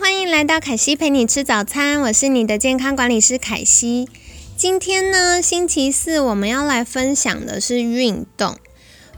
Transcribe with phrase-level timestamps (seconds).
[0.00, 4.08] 欢迎来到凯西陪你吃早餐，我是你的健康管理师凯西。
[4.56, 8.56] 今天呢，星期四，我们要来分享的是运动。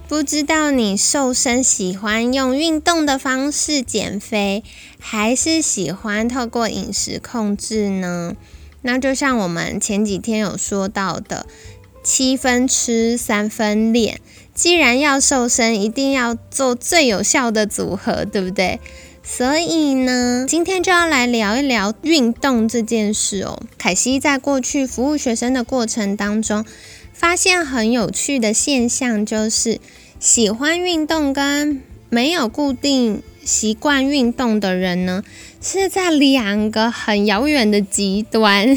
[0.09, 4.65] 不知道你瘦身喜欢用运动的方式减肥，
[4.99, 8.35] 还是喜欢透过饮食控制呢？
[8.83, 11.47] 那就像我们前几天有说到的，
[12.03, 14.21] 七分吃，三分练。
[14.53, 18.81] 既然要瘦身，一定要做最有效的组合，对不对？
[19.25, 23.63] 所以呢，今天就要来聊一聊运动这件事哦。
[23.79, 26.65] 凯西在过去服务学生的过程当中，
[27.13, 29.79] 发现很有趣的现象，就是
[30.19, 35.23] 喜欢运动跟没有固定习惯运动的人呢，
[35.63, 38.77] 是在两个很遥远的极端。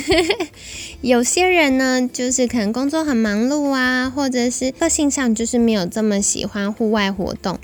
[1.01, 7.59] 有些人呢，就是可能工作很忙碌啊，或者是个性上就是没有这么喜欢户外活动。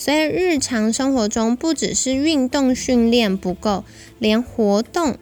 [0.00, 3.84] 所以日常生活中，不只是运动训练不够，
[4.18, 5.18] 连活动、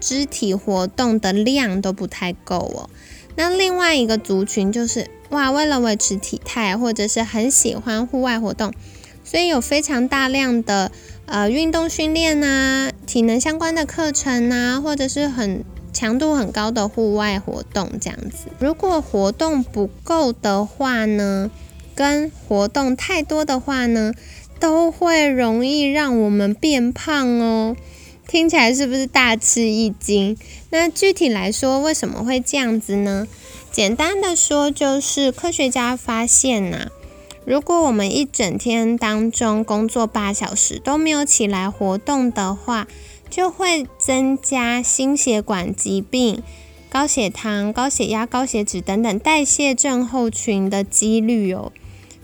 [0.00, 2.88] 肢体活动的量都不太够哦。
[3.36, 8.72] 那另外一个族群就是，哇，为了维持体态，或者是很喜欢户外活动，
[9.22, 10.90] 所以有非常大量的
[11.26, 18.46] 呃运动训练啊、体能相关的课程啊，或者是很强度很高的户外活动这样子。
[18.58, 21.50] 如果活动不够的话呢？
[21.96, 24.12] 跟活动太多的话呢，
[24.60, 27.74] 都会容易让我们变胖哦。
[28.28, 30.36] 听起来是不是大吃一惊？
[30.70, 33.26] 那具体来说，为什么会这样子呢？
[33.72, 36.88] 简单的说，就是科学家发现呐，
[37.44, 42.88] 如果我们一整天当中工作八小时都没有起来活动的话，
[43.30, 46.42] 就会增加心血管疾病、
[46.88, 51.70] 高血糖、高血压、高血脂等等代谢症候群的几率哦。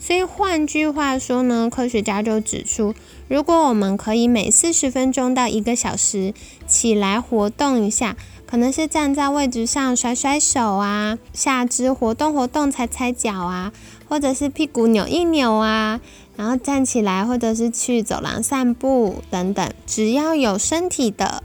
[0.04, 2.92] 所以换句话说呢，科学家就指出，
[3.28, 6.34] 如果我们可以每四十分钟到一个小时
[6.66, 13.72] 起来活动一下，可能是站在位置上甩甩手啊，下肢活动活动、踩踩脚啊，
[14.08, 16.00] 或者是屁股扭一扭啊，
[16.36, 21.44] 然后站起来，或者是去走廊散步等等，只要有身体的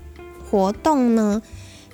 [0.49, 1.43] 活动呢。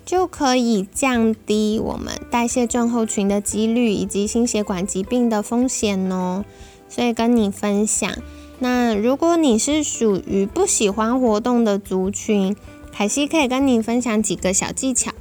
[0.05, 6.43] 就可以降低我们代谢症候群的几率以及心血管疾病的风险哦。
[6.89, 8.11] 所以跟你分享，
[8.59, 12.55] 那如果你是属于不喜欢活动的族群，
[12.91, 15.11] 凯西可以跟你分享几个小技巧。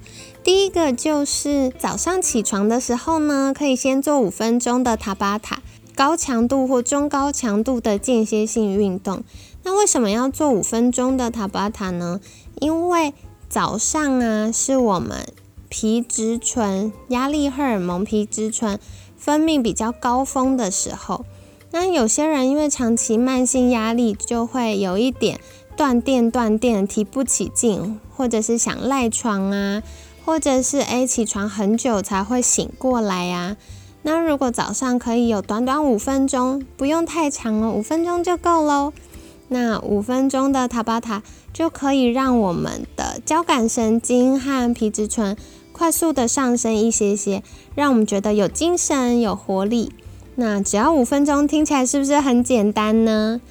[0.44, 5.62] 第一个就是早上起床的时候呢，可以先做五分钟的塔巴塔，
[5.94, 9.22] 高强度或中高强度的间歇性运动。
[9.62, 12.20] 那为什么要做五分钟的塔巴塔呢？
[12.60, 13.14] 因为
[13.52, 15.26] 早上啊，是我们
[15.68, 18.80] 皮质醇、压力荷尔蒙、皮质醇
[19.14, 21.26] 分泌比较高峰的时候。
[21.70, 25.38] 那有些人因为长期慢性压力，就会有一点
[25.76, 29.82] 断电、断电、提不起劲，或者是想赖床啊，
[30.24, 33.58] 或者是诶起床很久才会醒过来呀。
[34.00, 38.94] 那如果早上可以有短短五分钟，不用太长哦，五分钟就够喽。
[39.52, 45.36] 那五分钟的塔巴塔就可以让我们的交感神经和皮质醇
[45.72, 47.42] 快速的上升一些些，
[47.74, 49.92] 让我们觉得有精神、有活力。
[50.36, 53.42] 那只要五分钟，听起来是不是很简单呢？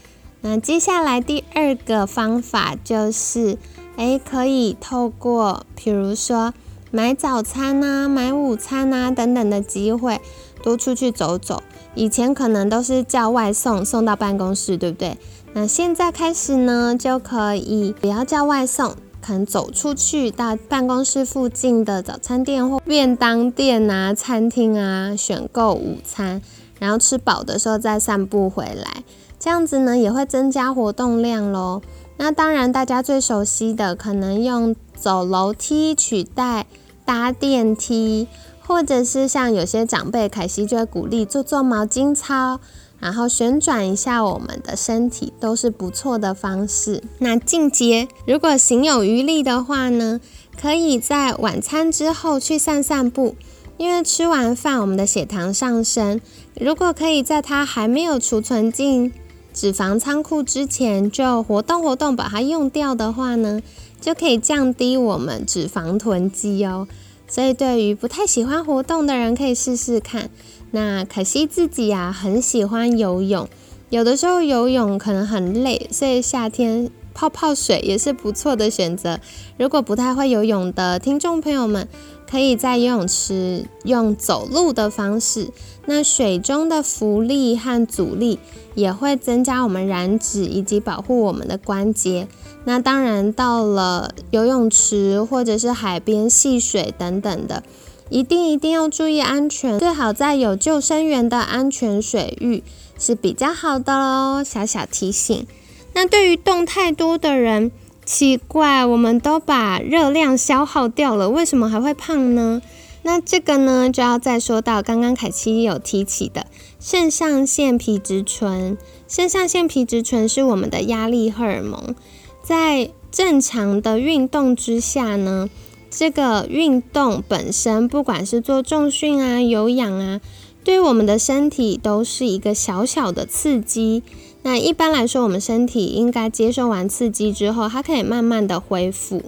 [0.41, 3.59] 那接下来第二个方法就是，
[3.97, 6.51] 诶，可以透过比如说
[6.89, 10.19] 买早餐啊、买午餐啊等等的机会，
[10.63, 11.61] 多出去走走。
[11.93, 15.17] 以前可能都是叫外送送到办公室，对不对？
[15.53, 26.41] 那现在开始呢，就可以不要叫外送，可能走出去到办公室附近的早餐店或便当店啊、餐厅啊，选购午餐，
[26.79, 29.03] 然后吃饱的时候再散步回来，
[29.37, 31.81] 这样子呢也会增加活动量喽。
[32.15, 36.65] 那当然，大家最熟悉的可能用走楼梯取代
[37.03, 38.29] 搭电梯，
[38.65, 42.61] 或者是像有些长辈，凯西就会鼓励做做毛巾操。
[43.01, 47.03] 然后旋转一下我们的身体都是不错的方式。
[47.17, 50.21] 那进阶，如果行有余力的话呢，
[50.61, 53.35] 可以在晚餐之后去散散步，
[53.77, 56.21] 因为吃完饭我们的血糖上升，
[56.53, 59.11] 如果可以在它还没有储存进
[59.51, 63.61] 脂肪仓库之前就活动活动，把它用掉的话呢，
[63.99, 66.87] 就可以降低我们脂肪囤积哦。
[67.27, 70.29] 所以对于不太喜欢活动的人，可以试试看。
[70.71, 73.47] 那可惜自己啊，很喜欢游泳，
[73.89, 79.19] 有的时候游泳可能很累，所以夏天泡泡水也是不错的选择。
[79.57, 81.87] 如果不太会游泳的听众朋友们，
[82.29, 85.49] 可以在游泳池用走路的方式，
[85.85, 88.39] 那水中的浮力和阻力
[88.73, 92.29] 也会增加我们燃脂以及保护我们的关节。
[92.63, 97.63] 那当然，到了游泳池或者是海边戏水等等的，
[98.11, 102.61] 一定一定要注意安全，最好在有救生员的安全水域
[102.99, 104.43] 是比较好的喽。
[104.43, 105.47] 小小提醒。
[105.93, 107.71] 那对于动太多的人，
[108.05, 112.61] 奇怪，我们都把热量消耗掉了，为什么还会胖呢？
[113.03, 116.47] 那这个呢，就要再说到刚刚凯奇有提起的
[116.81, 118.77] 肾上腺皮质醇。
[119.07, 121.95] 肾上腺皮质醇是我们的压力荷尔蒙，
[122.43, 125.49] 在正常的运动之下呢，
[125.93, 130.21] 这个运动本身，不管是做重训啊、有氧啊，
[130.63, 134.01] 对我们的身体都是一个小小的刺激。
[134.43, 139.21] 那一般来说，我们身体应该接受完刺激之后，它可以慢慢的恢复。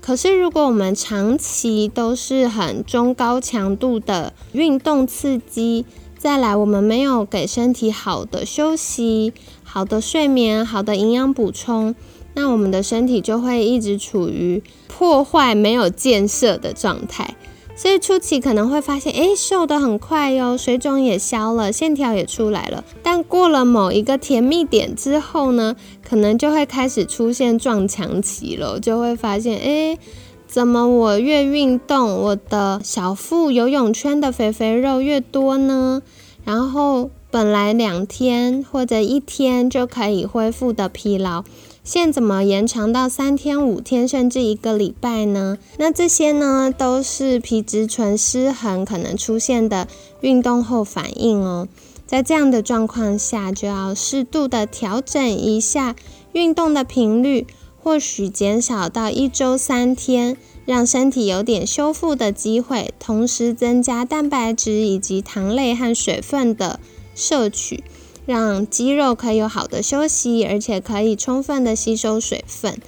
[0.00, 5.84] 可是，如果我们长期都是很中高强度的运动刺激，
[6.16, 9.32] 再来我们没有给身体好的休息、
[9.64, 11.96] 好的睡眠、好的营养补充，
[12.36, 17.34] 那我们的身体就会一直处于破坏、没有建设的状态。
[17.74, 22.84] 所以初期可能会发现，哎，瘦得很快哟，水肿也消了，线条也出来了。
[23.02, 29.98] 但过了某一个甜蜜点之后呢，可能就会开始出现撞墙期了，就会发现，哎，
[30.46, 36.00] 怎么我越运动，我的小腹游泳圈的肥肥肉越多呢？
[36.44, 41.44] 然后本来两天或者一天就可以恢复的疲劳。
[41.86, 45.56] 现怎么延长到三天、五天，甚至一个礼拜呢？
[45.78, 49.86] 那这些呢，都是皮质醇失衡可能出现的
[50.20, 51.68] 运动后反应哦。
[52.04, 55.94] 在这样的状况下，就要适度的调整一下
[56.32, 57.46] 运动的频率，
[57.80, 66.80] 或许减少到一周三天，让身体有点修复的机会，同时增加蛋白质以及糖类和水分的
[67.14, 67.84] 摄取。
[68.26, 72.78] 让肌肉可以有好的休息，而且可以充分的吸收水分。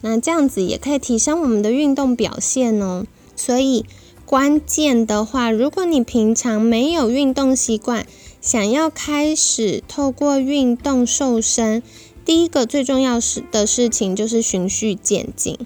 [0.00, 3.04] 那这样子也可以提升我们的运动表现哦。
[3.36, 3.84] 所以
[4.24, 8.06] 关键的话，如果你平常没有运动习惯，
[8.40, 11.82] 想要开始透过运动瘦身，
[12.24, 15.58] 第一个最重要是的事情就是循序渐进。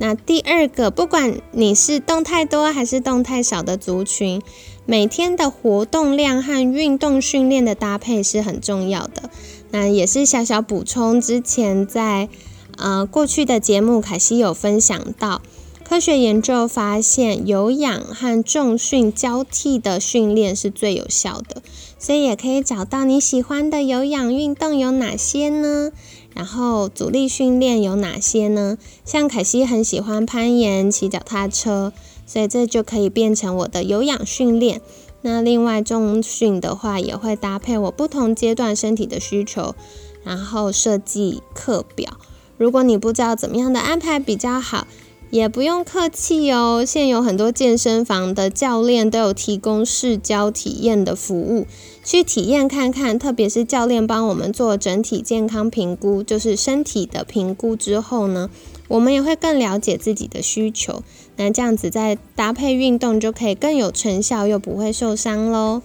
[0.00, 4.40] 那第二个，不管你是动太多还是动太少的族群，
[4.90, 9.28] 每天的活动量和运动训练的搭配是很重要的。
[9.70, 12.30] 那也是小小补充，之前在
[12.78, 15.42] 呃过去的节目，凯西有分享到，
[15.84, 21.60] 科学研究发现有氧和重训交替的训练是最有效的，
[21.98, 25.92] 所以也可以找到你喜欢的有氧运动有哪些呢？
[26.32, 28.78] 然后阻力训练有哪些呢？
[29.04, 31.92] 像凯西很喜欢攀岩、骑脚踏车，
[32.28, 34.82] 所以这就可以变成我的有氧训练。
[35.22, 39.74] 那另外重训的话，也会搭配我不同阶段身体的需求，
[40.22, 42.18] 然后设计课表。
[42.56, 44.86] 如果你不知道怎么样的安排比较好，
[45.30, 46.84] 也不用客气哦。
[46.86, 51.66] 现有很多健身房的教练都有提供试教体验的服务。
[52.04, 58.48] 去体验看看，特别是教练帮我们做整体健康评估，就是身体的评估之后呢，
[58.88, 61.02] 我们也会更了解自己的需求。
[61.36, 65.82] 那这样子再搭配运动，就可以更有成效，又不会受伤喽。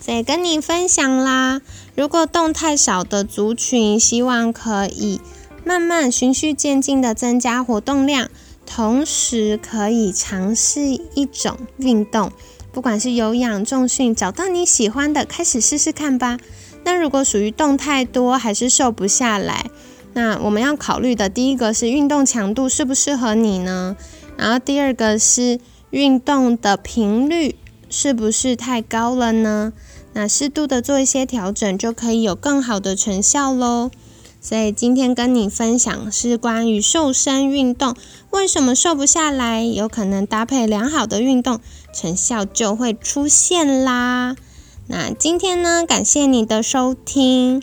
[0.00, 1.62] 所以跟你分享啦，
[1.94, 5.20] 如果动太少的族群，希望可以
[5.64, 8.28] 慢慢循序渐进的增加活动量，
[8.64, 10.82] 同时可以尝试
[11.14, 12.30] 一种运动。
[12.72, 16.38] 不管是有氧、重训，找到你喜欢的，开始试试看吧。
[16.84, 19.70] 那如果属于动太多，还是瘦不下来，
[20.16, 23.98] 那我们要考虑的第一个是运动强度适不适合你呢？
[24.38, 27.56] 然后第二个是运动的频率
[27.90, 29.74] 是不是太高了呢？
[30.14, 33.90] 那适度的做一些调整，就可以有更好的成效喽。
[34.40, 37.94] 所以今天跟你分享是关于瘦身运动，
[38.30, 39.62] 为什么瘦不下来？
[39.64, 41.60] 有可能搭配良好的运动，
[41.92, 44.34] 成效就会出现啦。
[44.86, 47.62] 那今天呢，感谢你的收听，